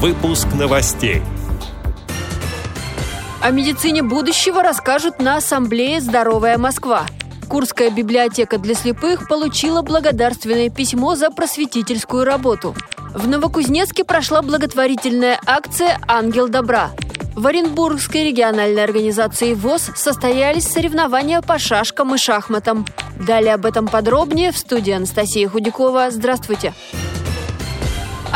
[0.00, 1.22] Выпуск новостей.
[3.42, 7.04] О медицине будущего расскажут на Ассамблее «Здоровая Москва».
[7.48, 12.76] Курская библиотека для слепых получила благодарственное письмо за просветительскую работу.
[13.12, 16.90] В Новокузнецке прошла благотворительная акция «Ангел добра».
[17.34, 22.86] В Оренбургской региональной организации ВОЗ состоялись соревнования по шашкам и шахматам.
[23.18, 26.12] Далее об этом подробнее в студии Анастасия Худякова.
[26.12, 26.72] Здравствуйте!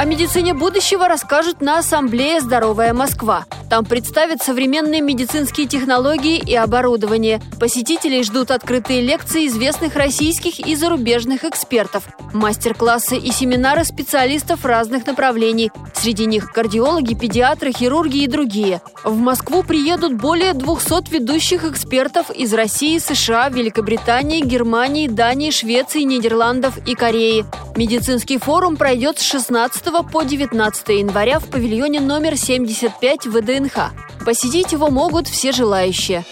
[0.02, 3.44] О медицине будущего расскажут на Ассамблее «Здоровая Москва».
[3.72, 7.40] Там представят современные медицинские технологии и оборудование.
[7.58, 15.70] Посетителей ждут открытые лекции известных российских и зарубежных экспертов, мастер-классы и семинары специалистов разных направлений.
[15.94, 18.82] Среди них кардиологи, педиатры, хирурги и другие.
[19.04, 26.76] В Москву приедут более 200 ведущих экспертов из России, США, Великобритании, Германии, Дании, Швеции, Нидерландов
[26.86, 27.46] и Кореи.
[27.74, 29.82] Медицинский форум пройдет с 16
[30.12, 34.24] по 19 января в павильоне номер 75 ВДНХ ВДНХ.
[34.24, 36.24] Посетить его могут все желающие.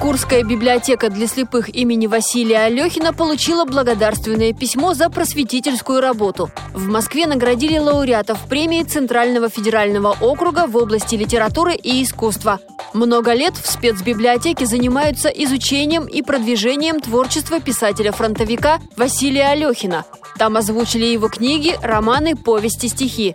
[0.00, 6.50] Курская библиотека для слепых имени Василия Алехина получила благодарственное письмо за просветительскую работу.
[6.74, 12.60] В Москве наградили лауреатов премии Центрального федерального округа в области литературы и искусства.
[12.92, 20.04] Много лет в спецбиблиотеке занимаются изучением и продвижением творчества писателя-фронтовика Василия Алехина.
[20.38, 23.34] Там озвучили его книги, романы, повести, стихи.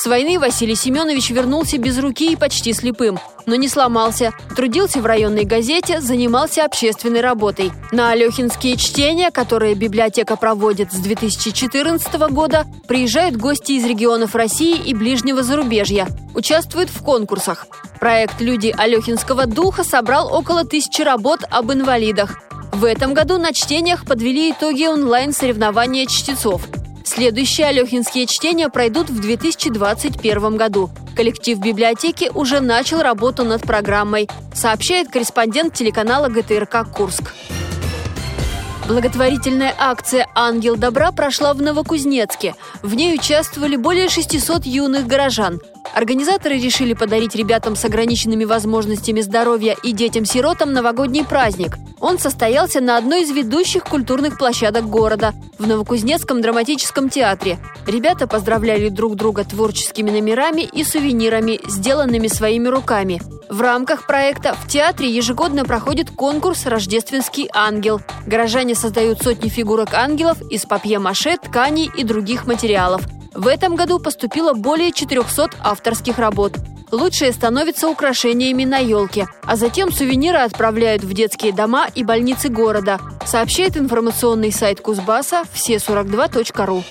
[0.00, 4.32] С войны Василий Семенович вернулся без руки и почти слепым, но не сломался.
[4.56, 7.70] Трудился в районной газете, занимался общественной работой.
[7.92, 14.94] На Алехинские чтения, которые библиотека проводит с 2014 года, приезжают гости из регионов России и
[14.94, 16.08] ближнего зарубежья.
[16.34, 17.66] Участвуют в конкурсах.
[18.00, 22.38] Проект «Люди Алехинского духа» собрал около тысячи работ об инвалидах.
[22.72, 26.62] В этом году на чтениях подвели итоги онлайн-соревнования чтецов–
[27.12, 30.90] Следующие алехинские чтения пройдут в 2021 году.
[31.16, 37.34] Коллектив библиотеки уже начал работу над программой, сообщает корреспондент телеканала ГТРК «Курск».
[38.86, 42.54] Благотворительная акция «Ангел добра» прошла в Новокузнецке.
[42.80, 45.60] В ней участвовали более 600 юных горожан.
[45.92, 51.76] Организаторы решили подарить ребятам с ограниченными возможностями здоровья и детям-сиротам новогодний праздник.
[52.00, 57.58] Он состоялся на одной из ведущих культурных площадок города– в Новокузнецком драматическом театре.
[57.86, 63.20] Ребята поздравляли друг друга творческими номерами и сувенирами, сделанными своими руками.
[63.50, 68.00] В рамках проекта в театре ежегодно проходит конкурс «Рождественский ангел».
[68.26, 73.02] Горожане создают сотни фигурок ангелов из папье-маше, тканей и других материалов–
[73.32, 76.54] в этом году поступило более 400 авторских работ.
[76.92, 82.98] Лучшие становятся украшениями на елке, а затем сувениры отправляют в детские дома и больницы города,
[83.24, 86.82] сообщает информационный сайт Кузбасса все42.ру.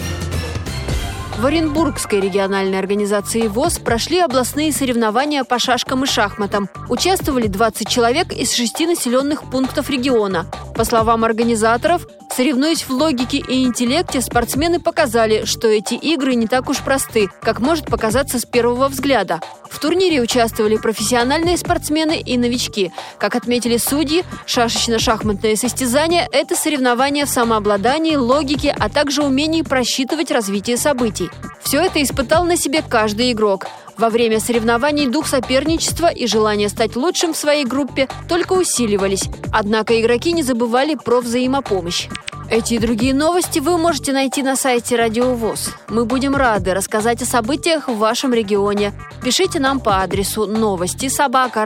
[1.39, 6.67] В Оренбургской региональной организации ВОЗ прошли областные соревнования по шашкам и шахматам.
[6.89, 10.47] Участвовали 20 человек из шести населенных пунктов региона.
[10.75, 12.05] По словам организаторов,
[12.35, 17.59] Соревнуясь в логике и интеллекте, спортсмены показали, что эти игры не так уж просты, как
[17.59, 19.41] может показаться с первого взгляда.
[19.69, 22.91] В турнире участвовали профессиональные спортсмены и новички.
[23.17, 30.77] Как отметили судьи, шашечно-шахматное состязание– это соревнование в самообладании, логике, а также умении просчитывать развитие
[30.77, 31.29] событий.
[31.61, 33.67] Все это испытал на себе каждый игрок.
[33.99, 39.25] Во время соревнований дух соперничества и желание стать лучшим в своей группе только усиливались.
[39.51, 42.07] Однако игроки не забывали про взаимопомощь.
[42.49, 45.71] Эти и другие новости вы можете найти на сайте Радио ВОЗ.
[45.89, 48.93] Мы будем рады рассказать о событиях в вашем регионе.
[49.21, 51.65] Пишите нам по адресу новости собака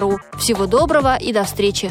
[0.00, 0.18] ру.
[0.38, 1.90] Всего доброго и до встречи!